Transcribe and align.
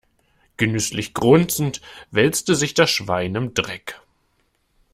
Genüsslich 0.57 1.13
grunzend 1.13 1.79
wälzte 2.09 2.55
sich 2.55 2.73
das 2.73 2.89
Schwein 2.89 3.35
im 3.35 3.53
Dreck. 3.53 4.01